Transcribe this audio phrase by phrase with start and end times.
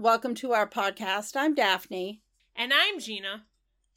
[0.00, 1.36] Welcome to our podcast.
[1.36, 2.20] I'm Daphne,
[2.56, 3.44] And I'm Gina.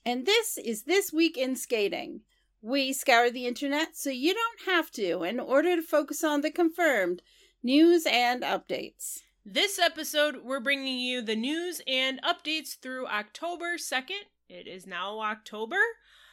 [0.05, 2.21] and this is This Week in Skating.
[2.61, 6.51] We scour the internet so you don't have to in order to focus on the
[6.51, 7.21] confirmed
[7.61, 9.21] news and updates.
[9.45, 14.23] This episode, we're bringing you the news and updates through October 2nd.
[14.49, 15.77] It is now October.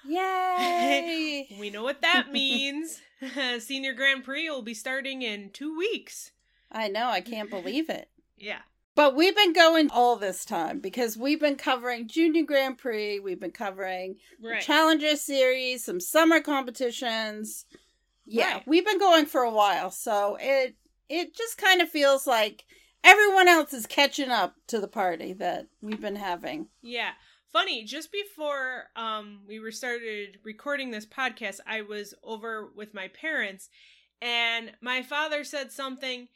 [0.07, 1.47] Yay!
[1.61, 3.01] We know what that means.
[3.59, 6.31] Senior Grand Prix will be starting in two weeks.
[6.73, 8.09] I know, I can't believe it.
[8.39, 8.61] Yeah.
[8.97, 13.41] But we've been going all this time because we've been covering Junior Grand Prix, we've
[13.41, 14.63] been covering the Right.
[14.63, 17.67] Challenger Series, some summer competitions.
[18.27, 18.67] Yeah, Right.
[18.67, 20.77] we've been going for a while, so it
[21.09, 22.65] it just kind of feels like
[23.03, 26.69] everyone else is catching up to the party that we've been having.
[26.83, 27.13] Yeah.
[27.53, 33.09] Funny, just before um we were started recording this podcast, I was over with my
[33.09, 33.69] parents
[34.23, 36.29] and my father said something,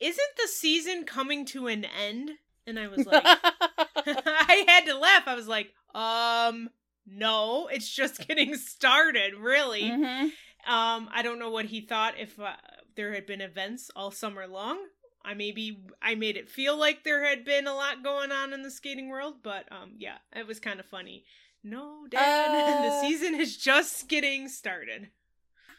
[0.00, 2.32] "Isn't the season coming to an end?"
[2.66, 5.24] And I was like, I had to laugh.
[5.26, 6.70] I was like, um,
[7.06, 9.82] no, it's just getting started, really.
[9.82, 10.30] Mhm.
[10.66, 12.54] Um, I don't know what he thought if uh,
[12.96, 14.78] there had been events all summer long.
[15.26, 18.62] I maybe I made it feel like there had been a lot going on in
[18.62, 21.24] the skating world, but um, yeah, it was kind of funny.
[21.62, 23.00] No, Dad, the Uh.
[23.00, 25.08] season is just getting started.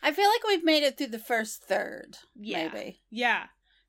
[0.02, 3.02] I feel like we've made it through the first third, Yeah, maybe.
[3.12, 3.46] yeah.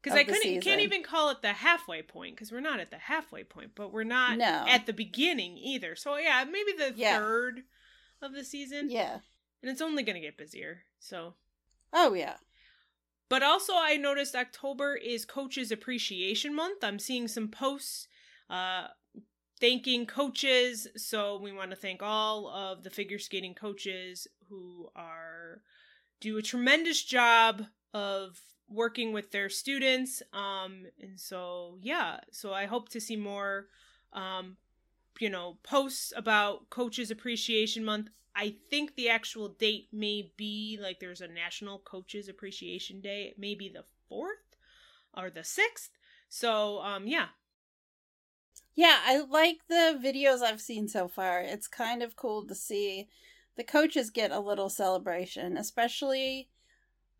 [0.06, 2.98] Because I couldn't, can't even call it the halfway point because we're not at the
[2.98, 4.64] halfway point, but we're not No.
[4.68, 5.96] at the beginning either.
[5.96, 7.18] So yeah, maybe the Yeah.
[7.18, 7.62] third
[8.22, 8.88] of the season.
[8.90, 9.18] Yeah.
[9.62, 10.84] and it's only gonna get busier.
[11.00, 11.34] So,
[11.92, 12.36] Oh yeah.
[13.28, 16.84] but also I noticed October is Coaches Appreciation Month.
[16.84, 18.06] I'm seeing some posts
[18.48, 18.88] uh,
[19.60, 20.86] thanking coaches.
[20.96, 25.62] So we want to thank all of the figure skating coaches who are
[26.20, 28.38] do a tremendous job of
[28.68, 30.22] working with their students.
[30.32, 33.66] Um, and so yeah, so I hope to see more
[34.12, 34.56] um,
[35.20, 38.08] you know, posts about Coaches Appreciation Month.
[38.34, 43.24] I think the actual date may be like there's a National Coaches Appreciation Day.
[43.24, 44.56] It may be the 4th
[45.16, 45.88] or the 6th.
[46.28, 47.28] So, um yeah.
[48.74, 51.40] Yeah, I like the videos I've seen so far.
[51.40, 53.08] It's kind of cool to see
[53.56, 56.50] the coaches get a little celebration, especially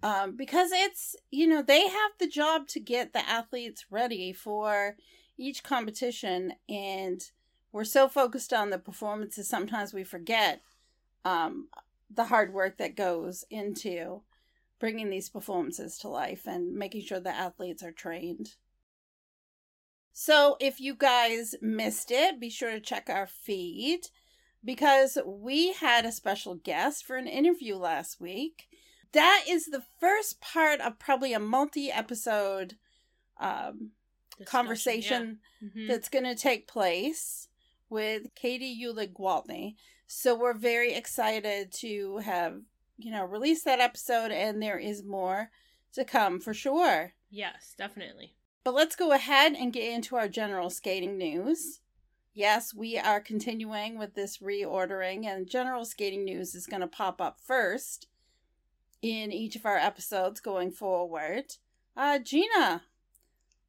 [0.02, 4.96] um, because it's, you know, they have the job to get the athletes ready for
[5.38, 6.54] each competition.
[6.68, 7.22] And
[7.72, 10.60] we're so focused on the performances, sometimes we forget
[11.24, 11.68] um,
[12.14, 14.22] the hard work that goes into
[14.78, 18.56] bringing these performances to life and making sure the athletes are trained.
[20.12, 24.08] So, if you guys missed it, be sure to check our feed
[24.64, 28.68] because we had a special guest for an interview last week.
[29.16, 32.76] That is the first part of probably a multi episode
[33.40, 33.92] um,
[34.44, 35.68] conversation yeah.
[35.68, 35.88] Mhm.
[35.88, 37.48] that's going to take place
[37.88, 39.76] with Katie Ulig Gwaltney.
[40.06, 42.60] So, we're very excited to have,
[42.98, 45.50] you know, released that episode, and there is more
[45.94, 47.14] to come for sure.
[47.30, 48.34] Yes, definitely.
[48.64, 51.80] But let's go ahead and get into our general skating news.
[52.34, 57.18] Yes, we are continuing with this reordering, and general skating news is going to pop
[57.22, 58.08] up first
[59.02, 61.54] in each of our episodes going forward.
[61.96, 62.82] Uh, Gina,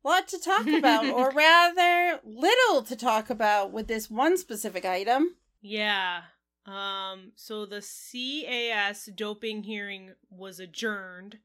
[0.04, 5.36] lot to talk about, or rather, little to talk about with this one specific item.
[5.62, 6.22] Yeah.
[6.66, 11.40] Um so the CAS doping hearing was adjourned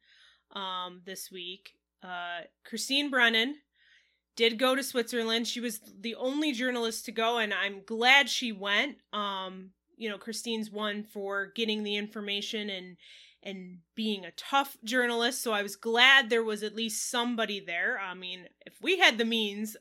[0.50, 1.76] um this week.
[2.02, 3.56] Uh Christine Brennan
[4.34, 5.46] did go to Switzerland.
[5.46, 8.96] She was the only journalist to go and I'm glad she went.
[9.12, 12.96] Um you know, Christine's one for getting the information and
[13.42, 17.98] and being a tough journalist, so I was glad there was at least somebody there.
[17.98, 19.76] I mean, if we had the means,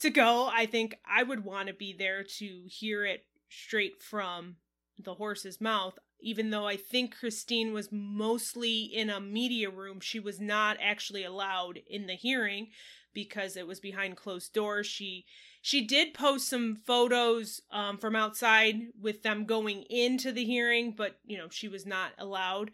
[0.00, 0.50] to go.
[0.52, 4.56] I think I would want to be there to hear it straight from
[4.98, 5.98] the horse's mouth.
[6.22, 11.24] Even though I think Christine was mostly in a media room, she was not actually
[11.24, 12.68] allowed in the hearing
[13.12, 14.86] because it was behind closed doors.
[14.86, 15.26] She
[15.62, 21.18] she did post some photos um, from outside with them going into the hearing, but
[21.24, 22.70] you know she was not allowed.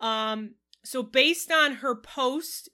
[0.00, 0.54] Um,
[0.84, 2.68] so based on her post,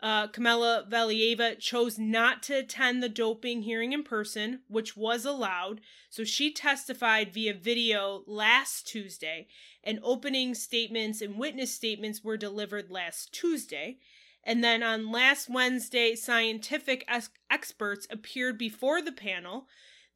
[0.00, 5.80] uh, Kamila Valieva chose not to attend the doping hearing in person, which was allowed.
[6.10, 9.46] So she testified via video last Tuesday,
[9.82, 13.98] and opening statements and witness statements were delivered last Tuesday.
[14.44, 19.66] And then on last Wednesday, scientific ex- experts appeared before the panel.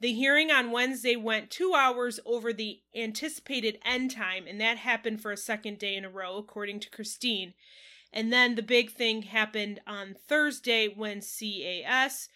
[0.00, 5.22] The hearing on Wednesday went two hours over the anticipated end time, and that happened
[5.22, 7.54] for a second day in a row, according to Christine.
[8.12, 12.28] And then the big thing happened on Thursday when CAS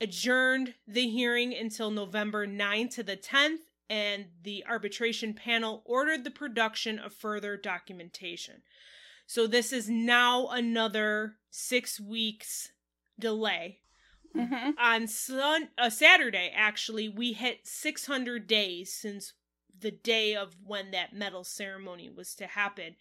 [0.00, 3.58] adjourned the hearing until November 9th to the 10th,
[3.90, 8.62] and the arbitration panel ordered the production of further documentation.
[9.26, 12.72] So this is now another six weeks
[13.18, 13.80] delay.
[14.36, 14.70] Mm-hmm.
[14.78, 19.32] On sun, uh, Saturday, actually, we hit 600 days since
[19.80, 22.96] the day of when that medal ceremony was to happen.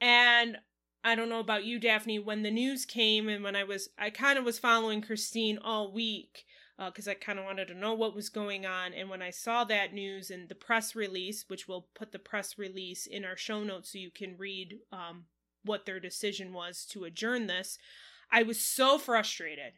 [0.00, 0.58] And
[1.06, 4.08] I don't know about you, Daphne, when the news came and when I was, I
[4.08, 6.46] kind of was following Christine all week
[6.78, 8.94] because uh, I kind of wanted to know what was going on.
[8.94, 12.56] And when I saw that news and the press release, which we'll put the press
[12.56, 15.26] release in our show notes so you can read um,
[15.62, 17.78] what their decision was to adjourn this,
[18.32, 19.74] I was so frustrated.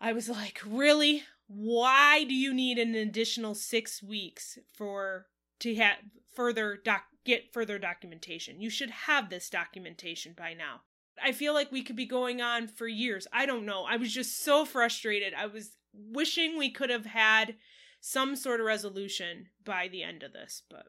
[0.00, 1.22] I was like, really?
[1.46, 5.26] Why do you need an additional six weeks for
[5.60, 5.98] to have
[6.34, 8.60] further doc get further documentation?
[8.60, 10.80] You should have this documentation by now.
[11.22, 13.26] I feel like we could be going on for years.
[13.32, 13.84] I don't know.
[13.88, 15.34] I was just so frustrated.
[15.34, 17.56] I was wishing we could have had
[18.00, 20.86] some sort of resolution by the end of this, but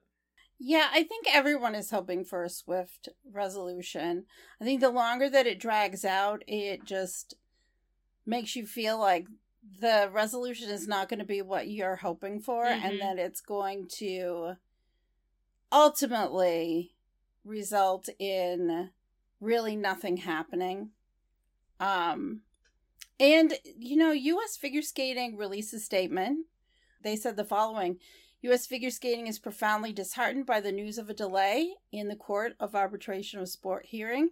[0.64, 4.26] Yeah, I think everyone is hoping for a swift resolution.
[4.62, 7.34] I think the longer that it drags out, it just
[8.26, 9.26] makes you feel like
[9.80, 12.84] the resolution is not going to be what you're hoping for Mhm.
[12.84, 14.54] and that it's going to
[15.72, 16.96] ultimately
[17.44, 18.90] result in
[19.40, 20.92] really nothing happening.
[21.80, 22.42] Um
[23.20, 26.48] and you know, US figure skating released a statement.
[27.04, 28.00] They said the following
[28.44, 28.66] U.S.
[28.66, 32.76] figure skating is profoundly disheartened by the news of a delay in the Court of
[32.76, 34.32] Arbitration of Sport hearing.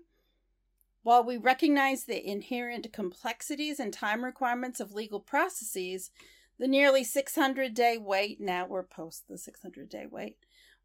[1.04, 6.10] While we recognize the inherent complexities and time requirements of legal processes,
[6.58, 10.38] the nearly 600 day wait, now we're post the 600 day wait,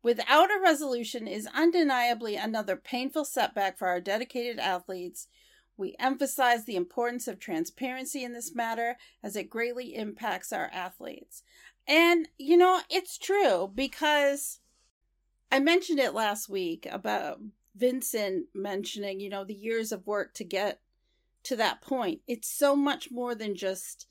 [0.04, 5.26] without a resolution is undeniably another painful setback for our dedicated athletes.
[5.78, 11.42] We emphasize the importance of transparency in this matter as it greatly impacts our athletes.
[11.88, 14.60] And, you know, it's true because
[15.50, 17.40] I mentioned it last week about
[17.74, 20.80] Vincent mentioning, you know, the years of work to get
[21.44, 22.20] to that point.
[22.28, 24.06] It's so much more than just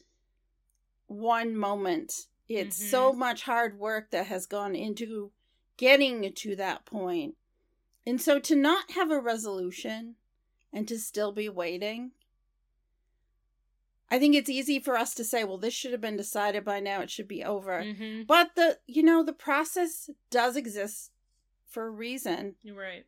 [1.05, 2.89] one moment, it's Mhm.
[2.89, 5.31] so much hard work that has gone into
[5.77, 7.35] getting to that point.
[8.05, 10.15] And so to not have a resolution
[10.71, 12.11] and to still be waiting
[14.13, 16.79] I think it's easy for us to say, well, this should have been decided by
[16.79, 17.01] now.
[17.01, 17.81] It should be over.
[17.81, 18.25] Mm-hmm.
[18.27, 21.09] But the, you know, the process does exist
[21.67, 22.53] for a reason.
[22.61, 23.07] You're right.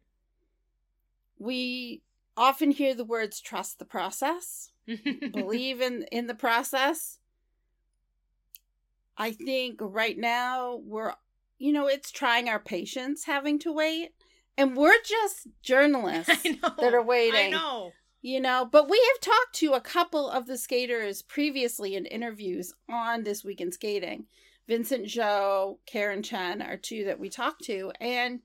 [1.37, 2.01] We
[2.35, 4.71] often hear the words trust the process,
[5.31, 7.19] believe in in the process.
[9.15, 11.13] I think right now we're,
[11.57, 14.13] you know, it's trying our patience having to wait.
[14.57, 16.73] And we're just journalists know.
[16.79, 17.53] that are waiting.
[17.53, 17.91] I know.
[18.21, 22.73] You know, but we have talked to a couple of the skaters previously in interviews
[22.89, 24.25] on This Week in Skating.
[24.67, 28.39] Vincent Zhou, Karen Chen are two that we talked to, and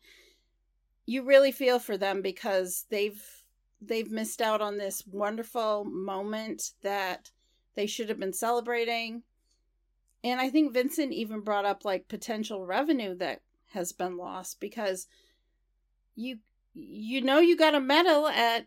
[1.06, 3.22] you really feel for them because they've
[3.80, 7.30] they've missed out on this wonderful moment that
[7.74, 9.22] they should have been celebrating.
[10.22, 13.40] And I think Vincent even brought up like potential revenue that
[13.72, 15.06] has been lost because
[16.16, 16.38] you
[16.74, 18.66] you know you got a medal at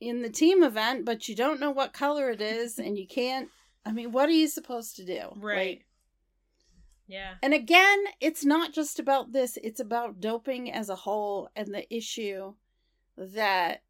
[0.00, 3.48] in the team event, but you don't know what color it is, and you can't.
[3.86, 5.20] I mean, what are you supposed to do?
[5.36, 5.56] Right.
[5.78, 5.86] Like,
[7.06, 7.34] Yeah.
[7.42, 11.92] and again, it's not just about this, it's about doping as a whole and the
[11.94, 12.54] issue
[13.16, 13.82] that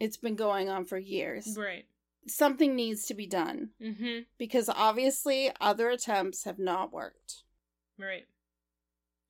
[0.00, 1.56] it's been going on for years.
[1.56, 1.84] Right.
[2.26, 4.20] Something needs to be done Mm-hmm.
[4.38, 7.42] because obviously other attempts have not worked.
[7.98, 8.26] Right.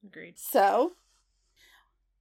[0.04, 0.38] Agreed.
[0.38, 0.92] So,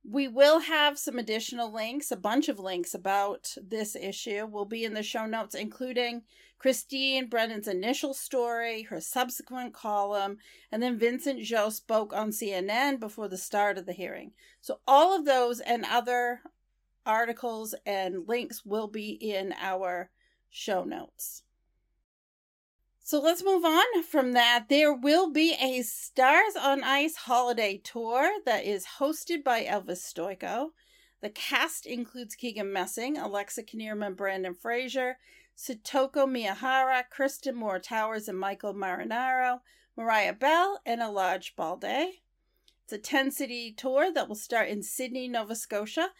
[0.10, 4.84] we will have some additional links, a bunch of links about this issue will be
[4.84, 6.24] in the show notes, including
[6.58, 10.38] Christine Brennan's initial story, her subsequent column,
[10.72, 14.32] and then Vincent Zhou spoke on CNN before the start of the hearing.
[14.62, 16.42] So all of those and other
[17.06, 20.10] articles and links will be in our
[20.51, 21.43] show notes.
[23.03, 24.65] So let's move on from that.
[24.70, 30.70] There will be a Stars on Ice holiday tour that is hosted by Elvis Stojko.
[31.22, 35.17] The cast includes Keegan Messing, Alexa Knierim, Brandon Frazier,
[35.58, 39.60] Satoko Miyahara, Kirsten Moore Towers, and Michael Marinaro,
[39.98, 42.22] Mariah Bell, and Elladj Baldé.
[42.84, 46.12] It's a 10 city tour that will start in Sydney, Nova Scotia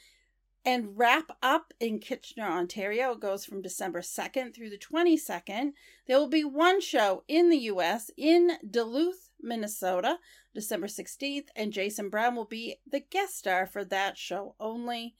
[0.64, 3.12] and wrap up in Kitchener, Ontario.
[3.12, 5.74] It goes from December 2nd through the 22nd.
[6.08, 10.20] There will be one show in the US in Duluth, Minnesota,
[10.54, 15.16] December 16th, and Jason Brown will be the guest star for that show only.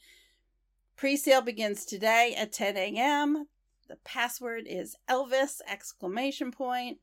[0.96, 3.48] Pre sale begins today at 10 a.m.
[3.88, 5.60] The password is Elvis!
[5.68, 7.00] Exclamation point.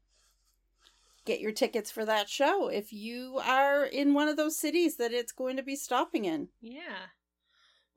[1.24, 5.12] Get your tickets for that show if you are in one of those cities that
[5.12, 6.48] it's going to be stopping in.
[6.62, 7.08] Yeah.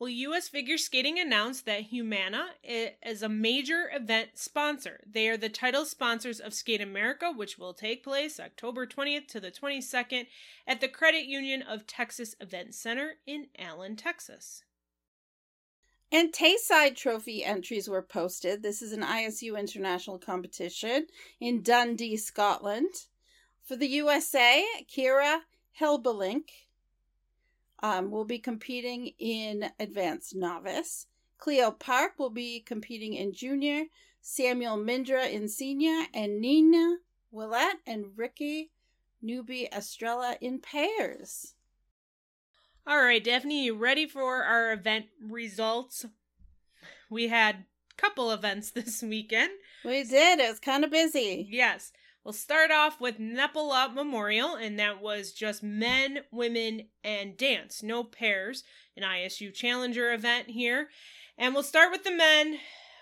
[0.02, 0.50] Well, U.S.
[0.50, 5.00] Figure Skating announced that Humana is a major event sponsor.
[5.06, 9.40] They are the title sponsors of Skate America, which will take place October 20th to
[9.40, 10.26] the 22nd
[10.66, 14.64] at the Credit Union of Texas Event Center in Allen, Texas.
[16.12, 18.64] And Tayside Trophy entries were posted.
[18.64, 21.06] This is an ISU international competition
[21.40, 23.06] in Dundee, Scotland.
[23.64, 25.42] For the USA, Kira
[25.80, 26.46] Helbelink
[27.82, 31.08] um, will be competing in advanced novice.
[31.38, 33.86] Cleo Park will be competing in junior.
[34.22, 36.98] Samuel Mindra in senior, and Nina
[37.34, 38.70] Willette and Ricky
[39.24, 41.56] Newbie Estrella in pairs.
[42.86, 46.06] All right, Daphne, you ready for our event results?
[47.10, 49.52] We had a couple events this weekend.
[49.84, 50.40] We did.
[50.40, 51.48] It was kind of busy.
[51.50, 51.92] Yes.
[52.24, 57.82] We'll start off with Nepela Memorial, and that was just men, women, and dance.
[57.82, 58.64] No pairs.
[58.96, 60.90] An ISU Challenger event here.
[61.36, 62.60] And we'll start with the men.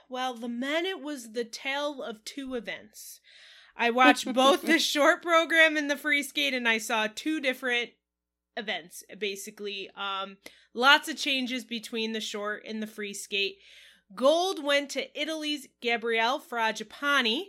[0.08, 3.20] Well, the men, it was the tale of two events.
[3.76, 7.90] I watched both the short program and the free skate, and I saw two different
[8.56, 9.90] events, basically.
[9.98, 10.38] Um,
[10.74, 13.58] lots of changes between the short and the free skate.
[14.16, 17.48] Gold went to Italy's Gabriele Frangipani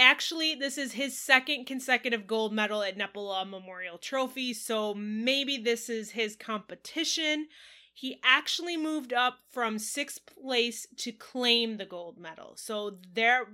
[0.00, 5.88] Actually, this is his second consecutive gold medal at Nepela Memorial Trophy, so maybe this
[5.88, 7.48] is his competition.
[7.92, 12.52] He actually moved up from sixth place to claim the gold medal.
[12.54, 13.48] So there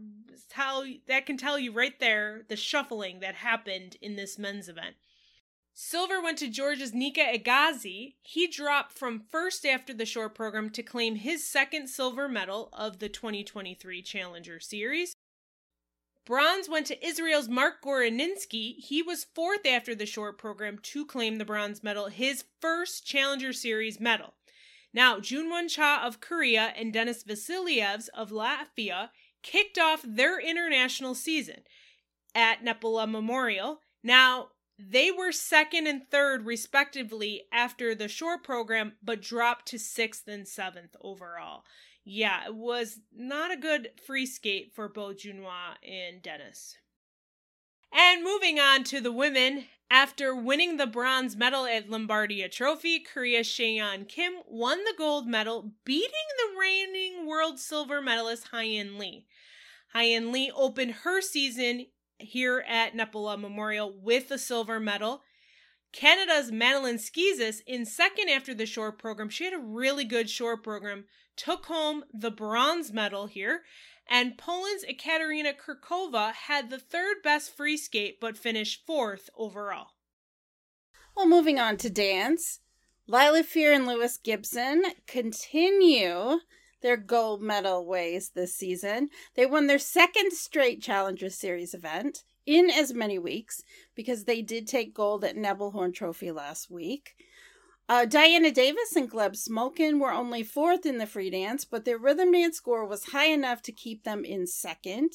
[0.51, 4.97] tell that can tell you right there the shuffling that happened in this men's event.
[5.73, 8.17] Silver went to Georgia's Nika Egadze.
[8.21, 12.99] He dropped from first after the short program to claim his second silver medal of
[12.99, 15.17] the 2023 Challenger Series.
[16.27, 18.77] Bronze went to Israel's Mark Gorodinsky.
[18.79, 23.53] He was fourth after the short program to claim the bronze medal, his first Challenger
[23.53, 24.33] Series medal.
[24.95, 29.11] Now, Junhwan Cha of Korea and Denis Vasilyevs of Latvia
[29.43, 31.63] kicked off their international season
[32.35, 33.81] at Nepela Memorial.
[34.03, 40.27] Now, they were second and third, respectively, after the short program, but dropped to sixth
[40.27, 41.65] and seventh overall
[42.05, 46.77] yeah, it was not a good free skate for both Junhwan and Dennis.
[47.93, 53.47] And moving on to the women, after winning the bronze medal at Lombardia Trophy, Korea's
[53.47, 59.27] Cheon Kim won the gold medal, beating the reigning world silver medalist Hyein Lee.
[59.95, 61.87] Hyein Lee opened her season
[62.19, 65.23] here at Nepela Memorial with a silver medal.
[65.93, 69.29] Canada's Madeline Schizas in second after the short program.
[69.29, 71.05] She had a really good short program
[71.37, 73.63] took home the bronze medal here,
[74.09, 79.89] and Poland's Ekaterina Kurakova had the third best free skate but finished fourth overall.
[81.17, 82.61] Well, moving on to dance,
[83.07, 86.41] Lila Fear and Lewis Gibson continue
[86.83, 89.09] their gold medal ways this season.
[89.35, 93.63] They won their second straight Challenger Series event in as many weeks
[93.95, 97.15] because they did take gold at Nebelhorn Trophy last week.
[97.87, 101.99] Uh, Diana Davis and Gleb Smolkin were only fourth in the free dance, but their
[101.99, 105.13] rhythm dance score was high enough to keep them in second.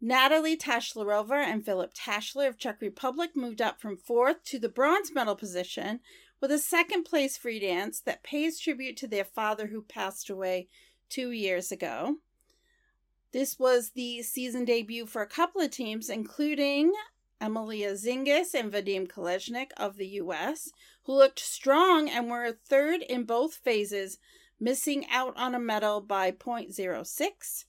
[0.00, 5.12] Natalie Taschlerova and Filip Taschler of Czech Republic moved up from fourth to the bronze
[5.12, 6.00] medal position
[6.40, 10.68] with a second place free dance that pays tribute to their father who passed away
[11.08, 12.16] two years ago.
[13.32, 16.92] This was the season debut for a couple of teams, including
[17.42, 20.70] Emilea Zingas and Vadim Kolesnik of the US,
[21.02, 24.18] who looked strong and were third in both phases,
[24.60, 27.64] missing out on a medal by 0.06.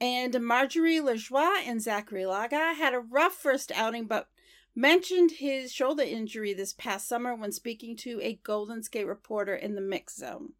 [0.00, 4.28] And Marjorie Lajoie and Zachary Lagha had a rough first outing, but
[4.74, 9.76] mentioned his shoulder injury this past summer when speaking to a Golden Skate reporter in
[9.76, 10.54] the mix zone.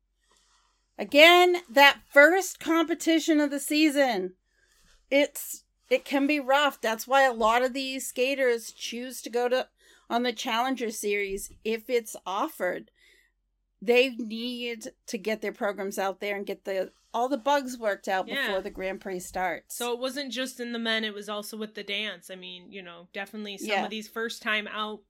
[0.97, 4.35] Again, that first competition of the season.
[5.11, 6.81] It's it can be rough.
[6.81, 9.69] That's why a lot of these skaters choose to go to
[10.09, 12.91] on the Challenger series if it's offered.
[13.81, 18.09] They need to get their programs out there and get the all the bugs worked
[18.09, 18.47] out Yeah.
[18.47, 19.75] before the Grand Prix starts.
[19.77, 22.31] So it wasn't just in the men, it was also with the dance.
[22.31, 23.85] I mean, you know, definitely some Yeah.
[23.85, 25.01] of these first time out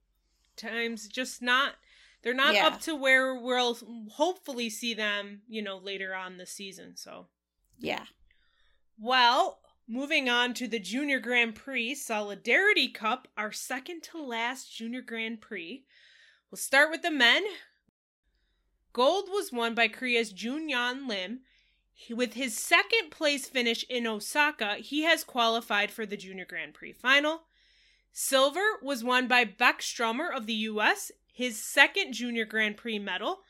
[0.57, 1.77] times just not
[2.23, 2.69] they're not Yeah.
[2.69, 3.75] up to where we'll
[4.13, 6.97] hopefully see them, you know, later on this season.
[6.97, 7.29] So
[7.79, 8.07] yeah.
[8.99, 15.03] Well, moving on to the Junior Grand Prix Solidarity Cup, our second to last Junior
[15.03, 15.85] Grand Prix.
[16.51, 17.43] We'll start with the men.
[18.93, 21.41] Gold was won by Korea's Jun Junyan Lim.
[21.95, 26.75] He- With his second place finish in Osaka, he has qualified for the Junior Grand
[26.75, 27.45] Prix final.
[28.13, 33.43] Silver was won by Beck Strommer of the US, his second Junior Grand Prix medal.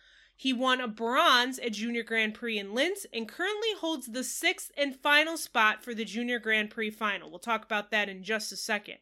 [0.43, 4.73] He won a bronze at Junior Grand Prix in Linz and currently holds the sixth
[4.77, 7.31] and final spot for the Junior Grand Prix final.
[7.31, 8.97] We'll talk about that in just a second.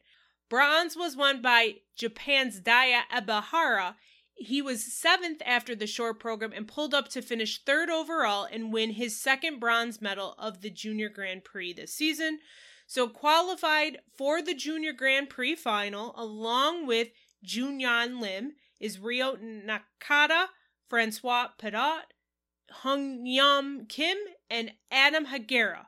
[0.51, 3.95] Bronze was won by Japan's Daiya Ebihara.
[4.35, 8.71] He was seventh after the short program and pulled up to finish third overall and
[8.71, 12.37] win his second bronze medal of the Junior Grand Prix this season.
[12.85, 17.07] So qualified for the Junior Grand Prix final along with
[17.43, 20.45] Junyan Lim is Rio Nakata,
[20.91, 22.01] François Pitot,
[22.69, 24.17] Hung Yam Kim,
[24.49, 25.85] and Adam Hagara.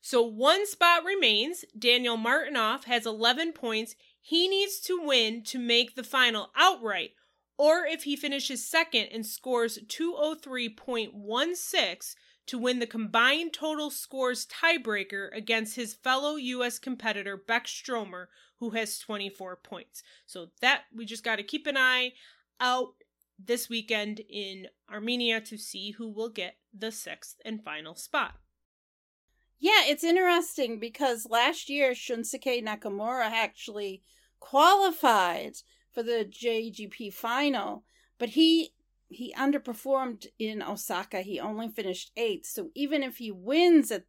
[0.00, 1.66] So one spot remains.
[1.78, 3.94] Daniel Martynov has 11 points.
[4.20, 7.10] He needs to win to make the final outright,
[7.58, 12.14] or if he finishes second and scores 203.16
[12.46, 16.78] to win the combined total scores tiebreaker against his fellow U.S.
[16.78, 20.02] competitor Beck Strommer, who has 24 points.
[20.26, 22.14] So that we just got to keep an eye
[22.60, 22.94] out
[23.46, 28.34] this weekend in Armenia to see who will get the sixth and final spot.
[29.58, 34.02] Yeah, it's interesting because last year Shunsuke Nakamura actually
[34.40, 35.54] qualified
[35.92, 37.84] for the JGP final,
[38.18, 38.74] but he
[39.08, 41.20] he underperformed in Osaka.
[41.20, 42.46] He only finished eighth.
[42.46, 44.04] So even if he wins at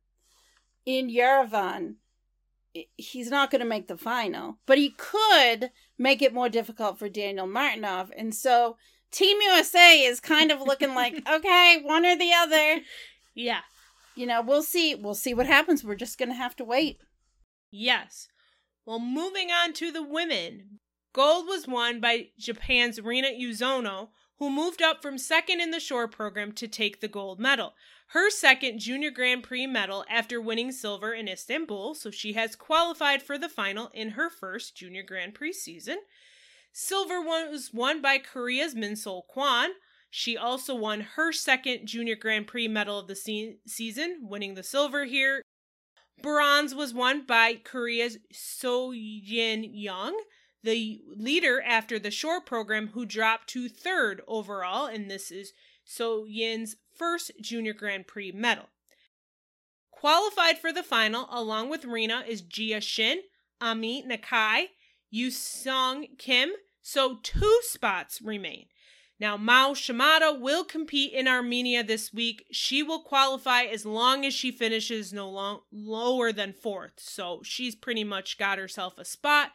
[0.86, 1.96] in Yerevan,
[2.98, 4.58] he's not going to make the final.
[4.66, 8.78] But he could make it more difficult for Daniel Martynov, and so
[9.14, 12.82] Team USA is kind of looking like okay, one or the other
[13.34, 13.62] Yeah.
[14.16, 14.96] you know, we'll see.
[14.96, 15.84] We'll see what happens.
[15.84, 17.00] We're just gonna have to wait.
[17.72, 18.28] Yes.
[18.86, 20.80] Well, moving on to the women.
[21.14, 26.08] Gold was won by Japan's Rena Uezono, who moved up from second in the shore
[26.08, 27.74] program to take the gold medal.
[28.08, 33.24] Her second Junior Grand Prix medal after winning silver in Istanbul, so she has qualified
[33.24, 36.00] for the final in her first Junior Grand Prix season.
[36.74, 39.70] Silver was won by Korea's Minsol Kwon.
[40.10, 44.64] She also won her second Junior Grand Prix medal of the se- season, winning the
[44.64, 45.44] silver here.
[46.22, 50.20] Bronze was won by Korea's So Yin Young,
[50.64, 55.54] the leader after the short program, who dropped to third overall, and this is
[55.86, 58.70] So Yin's first Junior Grand Prix medal.
[59.92, 63.22] Qualified for the final, along with Rena, is Jia Shin,
[63.62, 64.68] Ami Nakai,
[65.14, 66.52] Yusong Kim,
[66.84, 68.68] so two spots remain.
[69.20, 72.46] Now, Mao Shimada will compete in Armenia this week.
[72.52, 76.94] She will qualify as long as she finishes no long, lower than fourth.
[76.98, 79.52] So she's pretty much got herself a spot.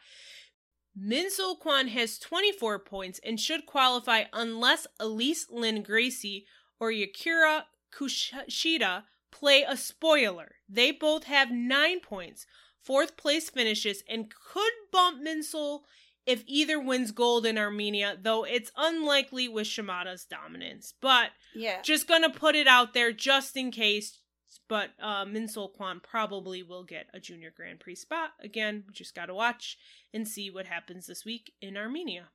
[0.99, 6.45] Minsol Kwon has 24 points and should qualify unless Elyce Lin-Gracey
[6.79, 7.63] or Yakira
[7.93, 10.55] Kushida play a spoiler.
[10.67, 12.47] They both have nine points,
[12.81, 15.81] fourth place finishes, and could bump Minsel
[16.29, 20.93] if either wins gold in Armenia, though it's unlikely with Shimada's dominance.
[21.01, 21.81] But Yeah.
[21.81, 24.19] just gonna put it out there just in case.
[24.67, 28.33] But uh, Minsol Kwon probably will get a junior Grand Prix spot.
[28.39, 29.77] Again, we just gotta watch
[30.13, 32.29] and see what happens this week in Armenia.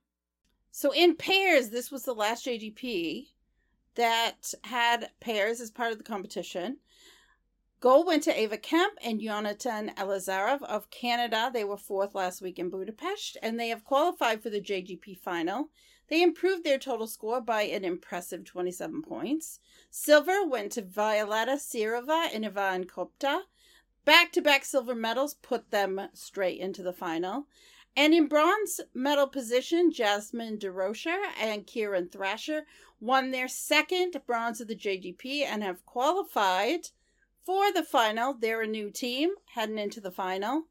[0.71, 3.29] So in pairs, this was the last JGP
[3.95, 6.77] that had pairs as part of the competition.
[7.81, 11.51] Gold went to Ava Kemp and Jonathan Elizarov of Canada.
[11.53, 15.69] They were fourth last week in Budapest, and they have qualified for the JGP final.
[16.07, 19.59] They improved their total score by an impressive 27 points.
[19.89, 23.41] Silver went to Violetta Sierova and Ivan Khobta.
[24.05, 27.47] Back to back silver medals put them straight into the final.
[27.97, 32.65] And in bronze medal position, Jazmine Desrochers and Kieran Thrasher
[32.99, 36.89] won their second bronze of the JGP and have qualified
[37.45, 38.33] for the final.
[38.33, 40.63] They're a new team heading into the final.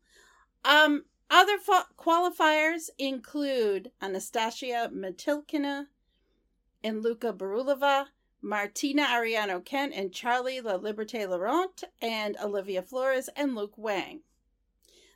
[0.64, 5.86] Um, other fo- qualifiers include Anastasiia Metelkina
[6.82, 8.06] and Luka Berulava,
[8.42, 14.20] Martina Ariano Kent and Charlie La Liberté Laurent, and Olivia Flores and Luke Wang.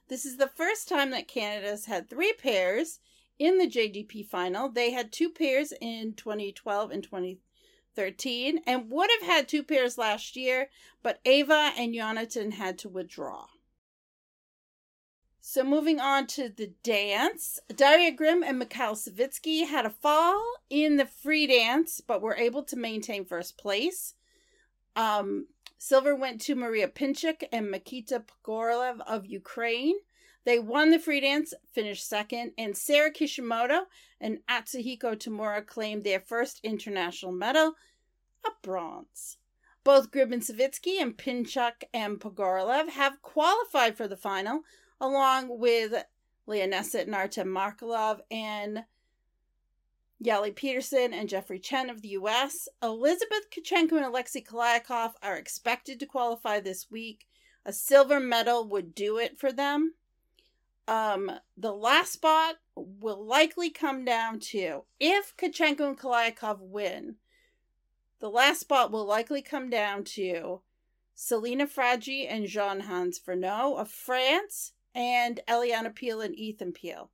[0.08, 3.00] This is the first time that Canada's had three pairs
[3.38, 4.70] in the JGP final.
[4.70, 7.02] They had two pairs in 2012 and
[7.98, 10.68] 2013 and would have had two pairs last year,
[11.02, 13.46] but Ava and Jonathan had to withdraw.
[15.40, 20.96] So moving on to the dance, Daria Grimm and Mikhail Savitsky had a fall in
[20.96, 24.14] the free dance, but were able to maintain first place.
[24.94, 25.46] Um,
[25.78, 29.94] silver went to Maria Pinchuk and Makita Pogorlev of Ukraine.
[30.48, 33.82] They won the free dance, finished second, and Sarah Kishimoto
[34.18, 37.74] and Atsuhiko Tamura claimed their first international medal,
[38.42, 39.36] a bronze.
[39.84, 44.62] Both Grimm and Savitsky and Pinchuk and Pogorlev have qualified for the final,
[44.98, 45.92] along with
[46.48, 48.84] Leonessa and Artem Markelov and
[50.24, 52.68] Yahli Pedersen and Jeffrey Chen of the U.S.
[52.82, 57.26] Elizabeth Tkachenko and Alexei Kiliakov are expected to qualify this week.
[57.66, 59.92] A silver medal would do it for them.
[60.88, 67.16] Um, the last spot will likely come down to if Tkachenko and Kiliakov win.
[68.20, 70.62] The last spot will likely come down to
[71.14, 77.10] Selina Fragi and Jean Hans Fernot of France and Eliana Peel and Ethan Peel.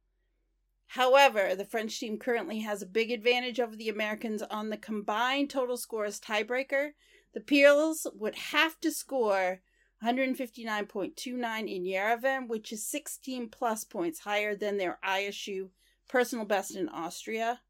[0.87, 5.51] However, the French team currently has a big advantage over the Americans on the combined
[5.51, 6.93] total scores tiebreaker.
[7.33, 9.63] The Peels would have to score
[10.05, 15.71] 159.29 in Yerevan, which is 16 plus points higher than their ISU
[16.09, 17.61] personal best in Austria.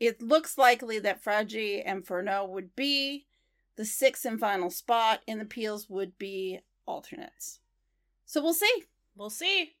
[0.00, 3.26] It looks likely that Fragi and Fernot would be
[3.76, 7.60] the sixth and final spot, and the Peels would be alternates.
[8.26, 8.84] So we'll see.
[9.16, 9.74] We'll see.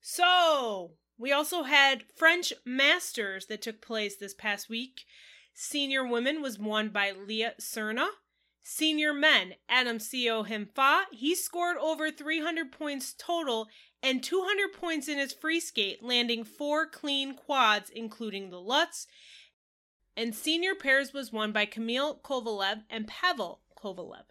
[0.00, 5.06] So, we also had French Masters that took place this past week.
[5.54, 8.08] Senior women was won by Leah Serna.
[8.68, 13.68] Senior men, Adam Siao Him Fa, he scored over 300 points total
[14.02, 19.06] and 200 points in his free skate, landing four clean quads, including the Lutz.
[20.16, 24.24] And senior pairs was won by Camille Kovalev and Pavel Kovalev.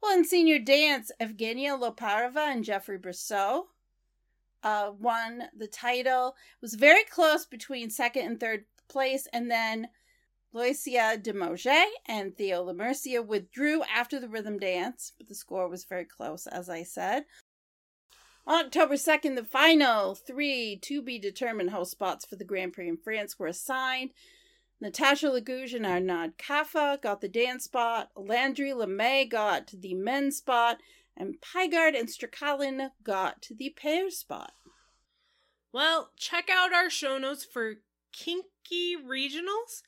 [0.00, 3.64] Well, in senior dance, Evgeniia Lopareva and Geoffrey Brissaud
[4.62, 6.36] uh, won the title.
[6.52, 9.88] It was very close between second and third place, and then
[10.54, 15.84] Loïcia Demougeot and Théo Le Mercier withdrew after the rhythm dance, but the score was
[15.84, 17.24] very close, as I said.
[18.46, 22.88] On October 2nd, the final three to be determined host spots for the Grand Prix
[22.88, 24.10] in France were assigned.
[24.82, 28.10] Natacha Lagouge and Arnaud Caffa got the dance spot.
[28.16, 30.80] Landry Le May got the men's spot.
[31.16, 34.52] And Piegad and Strekalin got the pair spot.
[35.72, 37.74] Well, check out our show notes for
[38.12, 39.82] Kinki Regionals.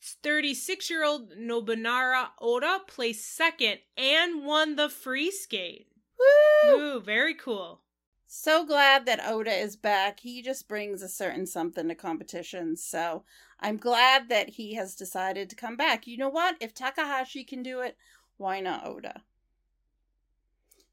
[0.00, 5.88] 36 year old Nobunari Oda placed second and won the free skate.
[6.18, 6.70] Woo!
[6.70, 7.80] Ooh, very cool.
[8.26, 10.20] So glad that Oda is back.
[10.20, 12.82] He just brings a certain something to competitions.
[12.82, 13.24] So
[13.58, 16.06] I'm glad that he has decided to come back.
[16.06, 16.56] You know what?
[16.60, 17.96] If Takahashi can do it,
[18.36, 19.22] why not Oda?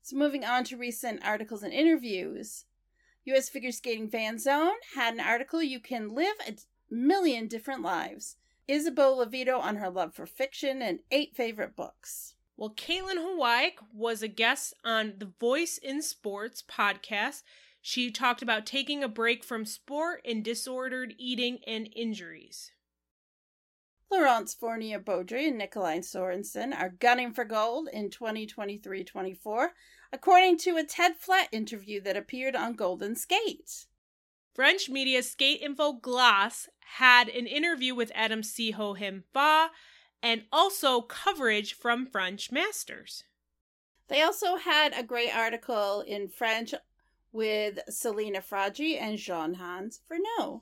[0.01, 2.65] So moving on to recent articles and interviews.
[3.25, 6.55] US Figure Skating Fan Zone had an article You Can Live a
[6.89, 8.37] Million Different Lives.
[8.67, 12.35] Isabeau Levito on her love for fiction and eight favorite books.
[12.57, 17.43] Well, Kaitlin Hawayek was a guest on the Voice in Sports podcast.
[17.81, 22.71] She talked about taking a break from sport and disordered eating and injuries.
[24.09, 29.71] Laurence Fournier Beaudry and Nikolaj Sorensen are gunning for gold in 2023 24,
[30.11, 33.85] according to a Ted Flett interview that appeared on Golden Skate.
[34.57, 36.67] French media Skate Info Glass
[36.97, 39.69] had an interview with Adam Siao Him Fa
[40.23, 43.23] and also coverage from French Masters.
[44.07, 46.73] They also had a great article in French
[47.31, 50.61] with Selina Fragi and Jean Hans Fernot.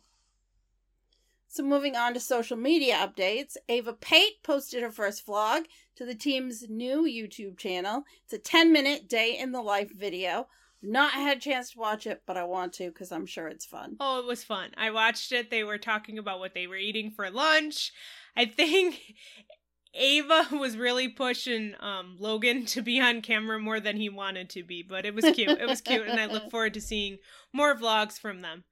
[1.48, 6.16] So, moving on to social media updates, Ava Pate posted her first vlog to the
[6.16, 8.04] team's new YouTube channel.
[8.26, 10.48] It's a 10 minute day in the life video.
[10.86, 13.66] Not had a chance to watch it, but I want to because I'm sure it's
[13.66, 13.98] fun.
[14.00, 14.72] Oh, it was fun.
[14.78, 15.50] I watched it.
[15.50, 17.92] They were talking about what they were eating for lunch.
[18.38, 19.02] I think
[19.96, 24.64] Ava was really pushing um, Logan to be on camera more than he wanted to
[24.64, 25.50] be, but it was cute.
[25.50, 27.18] It was cute, and I look forward to seeing
[27.54, 28.66] more vlogs from them.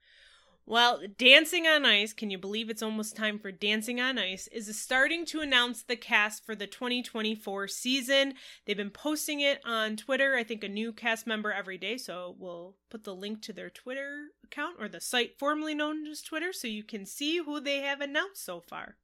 [0.66, 4.80] Well, Dancing on Ice, can you believe it's almost time for Dancing on Ice, is
[4.80, 8.36] starting to announce the cast for the 2024 season.
[8.66, 10.36] They've been posting it on Twitter.
[10.38, 13.70] I think a new cast member every day, so we'll put the link to their
[13.70, 17.82] Twitter account or the site formerly known as Twitter so you can see who they
[17.82, 18.96] have announced so far.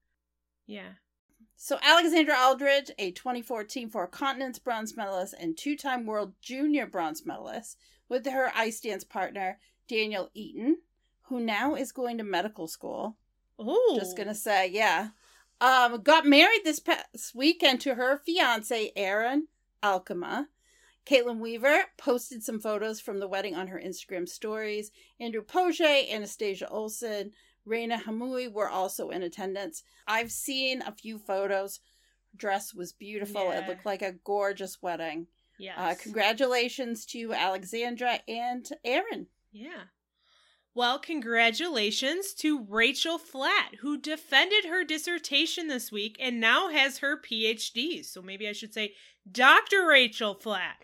[0.65, 0.93] Yeah.
[1.57, 7.25] So, Alexandra Aldridge, a 2014 Four Continents bronze medalist and two time World Junior bronze
[7.25, 10.77] medalist, with her ice dance partner, Daniel Eaton,
[11.29, 13.17] who now is going to medical school.
[13.57, 13.95] Oh.
[13.97, 15.09] Just gonna say, yeah.
[15.61, 19.47] Um, got married this past weekend to her fiance, Aaron
[19.83, 20.45] Alkema.
[21.05, 24.91] Kaitlyn Weaver posted some photos from the wedding on her Instagram stories.
[25.19, 27.31] Andrew Poche, Anastasia Olson,
[27.65, 29.83] Reina Hamui were also in attendance.
[30.07, 31.79] I've seen a few photos.
[32.31, 33.45] Her dress was beautiful.
[33.45, 33.63] Yeah.
[33.63, 35.27] It looked like a gorgeous wedding.
[35.57, 35.75] Yes.
[35.77, 39.27] Uh, congratulations to Alexandra and Aaron.
[39.51, 39.83] Yeah.
[40.75, 47.19] Well, congratulations to Rachel Flatt, who defended her dissertation this week and now has her
[47.19, 48.05] PhD.
[48.05, 48.93] So maybe I should say
[49.29, 49.87] Dr.
[49.87, 50.77] Rachel Flatt.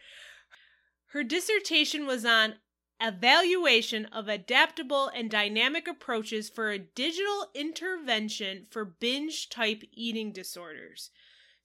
[1.08, 2.56] Her dissertation was on
[3.00, 11.12] evaluation of adaptable and dynamic approaches for a digital intervention for binge type eating disorders.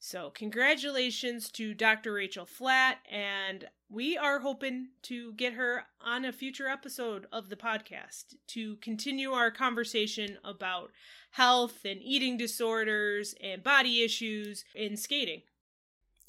[0.03, 2.13] So, congratulations to Dr.
[2.13, 7.55] Rachel Flatt, and we are hoping to get her on a future episode of the
[7.55, 10.89] podcast to continue our conversation about
[11.29, 15.43] health and eating disorders and body issues in skating.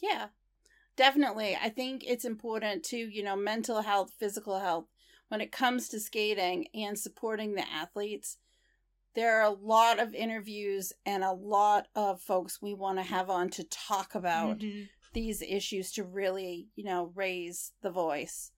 [0.02, 0.26] Yeah,
[0.96, 1.56] definitely.
[1.56, 4.84] I think it's important to, you know, mental health, physical health
[5.28, 8.36] when it comes to skating and supporting the athletes.
[9.14, 13.28] There are a lot of interviews and a lot of folks we want to have
[13.28, 14.88] on to talk about Mhm.
[15.12, 18.52] these issues to really, you know, raise the voice.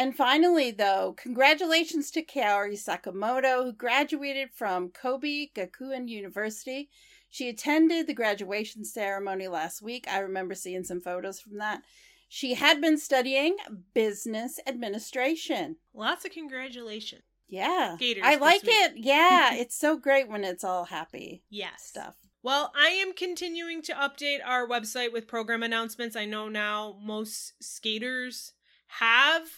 [0.00, 6.88] And finally, though, congratulations to Kaori Sakamoto, who graduated from Kobe Gakuin University.
[7.28, 10.06] She attended the graduation ceremony last week.
[10.08, 11.82] I remember seeing some photos from that.
[12.28, 13.56] She had been studying
[13.92, 15.76] business administration.
[15.92, 17.22] Lots of congratulations.
[17.48, 17.96] Yeah.
[17.96, 18.92] Skaters I like it.
[18.96, 19.54] Yeah.
[19.54, 21.82] it's so great when it's all happy Yes.
[21.84, 22.16] stuff.
[22.42, 26.14] Well, I am continuing to update our website with program announcements.
[26.14, 28.52] I know now most skaters
[28.86, 29.48] have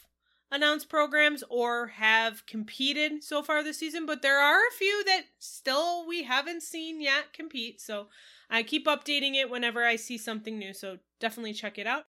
[0.50, 5.22] announced programs or have competed so far this season, but there are a few that
[5.38, 7.80] still we haven't seen yet compete.
[7.80, 8.08] So
[8.48, 10.72] I keep updating it whenever I see something new.
[10.74, 12.06] So definitely check it out.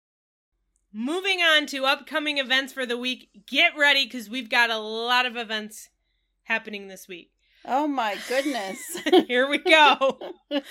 [0.91, 3.29] Moving on to upcoming events for the week.
[3.45, 5.89] Get ready because we've got a lot of events
[6.43, 7.31] happening this week.
[7.63, 8.79] Oh my goodness.
[9.27, 10.19] Here we go.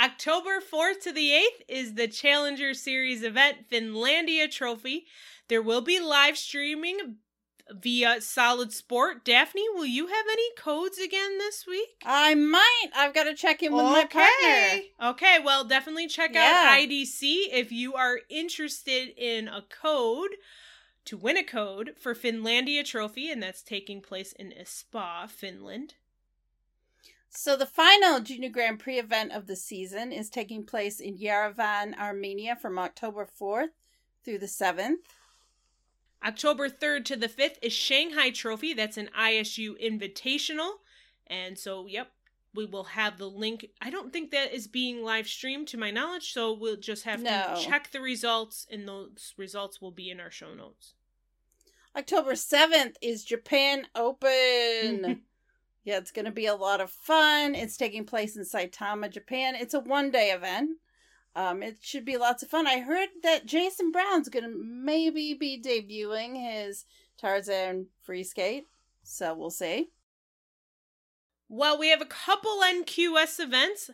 [0.00, 5.06] October 4th to the 8th is the Challenger Series event, Finlandia Trophy.
[5.48, 7.16] There will be live streaming
[7.72, 9.24] via Solid Sport.
[9.24, 12.02] Daphne, will you have any codes again this week?
[12.04, 12.88] I might.
[12.96, 14.82] I've got to check in with my partner.
[15.02, 16.68] Okay, well, definitely check Yeah.
[16.70, 20.36] out IDC if you are interested in a code
[21.06, 25.94] to win a code for Finlandia Trophy, and that's taking place in Espoo, Finland.
[27.32, 31.96] So the final Junior Grand Prix event of the season is taking place in Yerevan,
[31.96, 33.70] Armenia from October 4th
[34.24, 34.96] through the 7th.
[36.24, 38.74] October 3rd to the 5th is Shanghai Trophy.
[38.74, 40.72] That's an ISU invitational.
[41.26, 42.12] And so, yep,
[42.54, 43.66] we will have the link.
[43.80, 47.22] I don't think that is being live streamed to my knowledge, so we'll just have
[47.22, 47.54] No.
[47.54, 50.94] to check the results, and those results will be in our show notes.
[51.96, 53.86] October 7th is Japan.
[53.94, 55.22] Open.
[55.84, 57.54] yeah, it's going to be a lot of fun.
[57.54, 59.54] It's taking place in Saitama, Japan.
[59.54, 60.70] It's a one day event.
[61.34, 62.66] Um, it should be lots of fun.
[62.66, 66.84] I heard that Jason Brown's going to maybe be debuting his
[67.18, 68.66] Tarzan free skate.
[69.02, 69.90] So we'll see.
[71.48, 73.90] Well, we have a couple NQS events.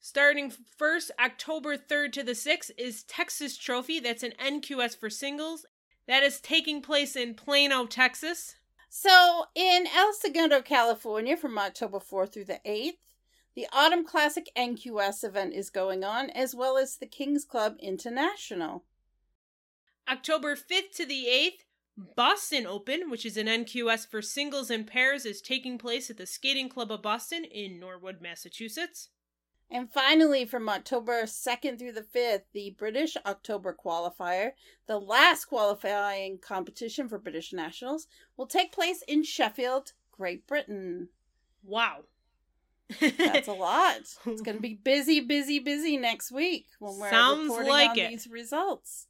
[0.00, 4.00] Starting first, October 3rd to the 6th is Texas Trophy.
[4.00, 5.66] That's an NQS for singles.
[6.08, 8.56] That is taking place in Plano, Texas.
[8.88, 12.96] So, in El Segundo, California, from October 4th through the 8th,
[13.60, 18.84] the Autumn Classic NQS event is going on, as well as the Kings Club International.
[20.08, 21.66] October 5th to the 8th,
[22.16, 26.24] Boston Open, which is an NQS for singles and pairs, is taking place at the
[26.24, 29.10] Skating Club of Boston in Norwood, Massachusetts.
[29.70, 34.52] And finally, from October 2nd through the 5th, the British October qualifier,
[34.86, 38.06] the last qualifying competition for British nationals,
[38.38, 41.10] will take place in Sheffield, Great Britain.
[41.62, 42.04] Wow.
[43.00, 43.96] That's a lot.
[44.26, 47.98] It's going to be busy, busy, busy next week when we're Sounds reporting like on
[47.98, 48.08] it.
[48.10, 49.06] these results.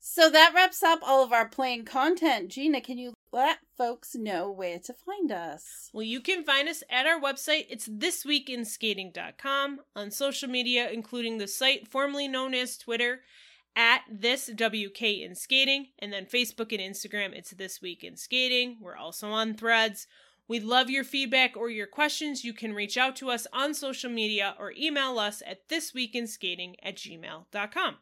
[0.00, 2.50] So that wraps up all of our playing content.
[2.50, 5.90] Gina, can you let folks know where to find us.
[5.92, 7.66] Well, you can find us at our website.
[7.68, 13.22] It's thisweekinskating.com on social media, including the site formerly known as Twitter
[13.74, 17.36] at this WK in skating, and then Facebook and Instagram.
[17.36, 18.78] It's this week in skating.
[18.80, 20.06] We're also on threads.
[20.46, 22.44] We love your feedback or your questions.
[22.44, 26.96] You can reach out to us on social media or email us at thisweekinskating at
[26.96, 27.96] gmail.com.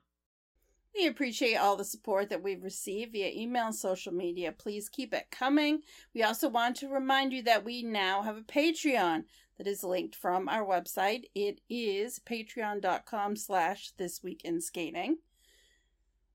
[0.94, 4.52] We appreciate all the support that we've received via email and social media.
[4.52, 5.80] Please keep it coming.
[6.14, 9.24] We also want to remind you that we now have a Patreon
[9.56, 11.24] that is linked from our website.
[11.34, 15.18] It is patreon.com slash this week in skating.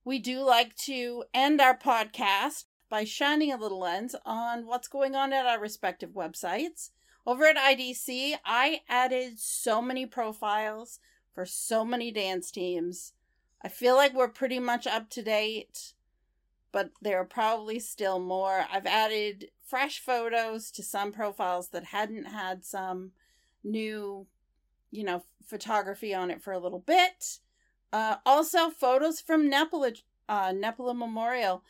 [0.04, 5.16] We do like to end our podcast by shining a little lens on what's going
[5.16, 6.92] on at our respective websites.
[7.26, 11.00] Over at IDC, I added so many profiles
[11.34, 13.14] for so many dance teams.
[13.62, 15.94] I feel like we're pretty much up to date,
[16.72, 18.66] but there are probably still more.
[18.72, 23.12] I've added fresh photos to some profiles that hadn't had some
[23.64, 24.28] new,
[24.92, 27.40] you know, photography on it for a little bit.
[27.92, 31.64] Uh, also, photos from Nepela, uh, Nepela Memorial.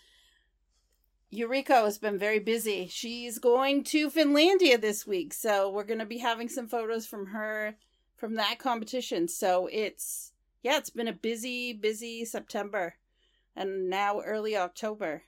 [1.29, 2.87] Eureka has been very busy.
[2.87, 7.27] She's going to Finlandia this week, so we're going to be having some photos from
[7.27, 7.75] her
[8.15, 9.27] from that competition.
[9.27, 10.31] So it's
[10.63, 12.95] yeah, it's been a busy, busy September,
[13.55, 15.23] and now early October.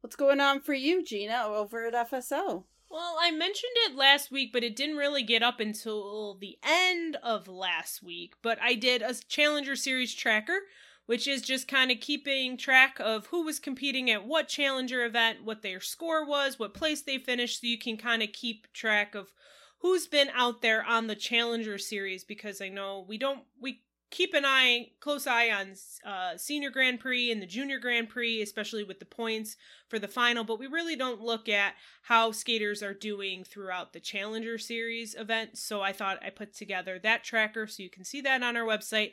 [0.00, 2.64] What's going on for you, Gina, over at FSO?
[2.90, 7.16] Well, I mentioned it last week, but it didn't really get up until the end
[7.22, 8.34] of last week.
[8.42, 10.60] But I did a Challenger Series tracker
[11.06, 15.44] which is just kind of keeping track of who was competing at what challenger event,
[15.44, 19.14] what their score was, what place they finished, so you can kind of keep track
[19.14, 19.32] of
[19.78, 24.34] who's been out there on the challenger series because I know we don't we keep
[24.34, 28.84] an eye close eye on uh, senior grand prix and the junior grand prix especially
[28.84, 29.56] with the points
[29.88, 34.00] for the final but we really don't look at how skaters are doing throughout the
[34.00, 38.20] challenger series event so i thought i put together that tracker so you can see
[38.20, 39.12] that on our website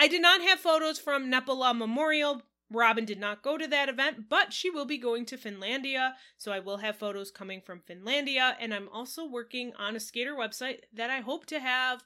[0.00, 2.40] I did not have photos from Nepela Memorial.
[2.70, 6.52] Robin did not go to that event, but she will be going to Finlandia, so
[6.52, 8.54] I will have photos coming from Finlandia.
[8.58, 12.02] And I'm also working on a skater website that I hope to have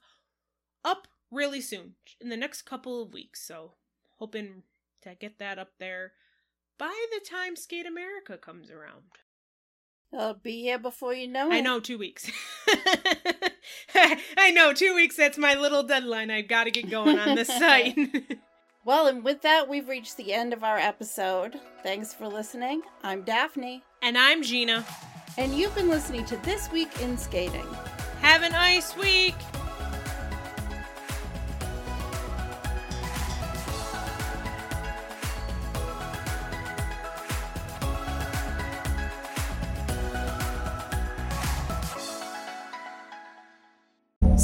[0.85, 3.47] up really soon in the next couple of weeks.
[3.47, 3.75] So,
[4.17, 4.65] hoping
[5.03, 6.15] to get that up there
[6.79, 9.24] by the time Skate America comes around.
[10.17, 11.55] I'll be here before you know it.
[11.55, 12.31] I know, two weeks.
[13.95, 16.31] I know, two weeks, that's my little deadline.
[16.31, 17.99] I've got to get going on this site.
[18.85, 21.59] well, and with that, we've reached the end of our episode.
[21.83, 22.83] Thanks for listening.
[23.03, 23.83] I'm Daphne.
[24.03, 24.85] And I'm Gina.
[25.37, 27.67] And you've been listening to This Week in Skating.
[28.21, 29.35] Have a nice week.